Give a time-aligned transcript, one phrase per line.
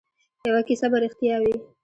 [0.47, 1.55] یوه کیسه به ریښتیا وي.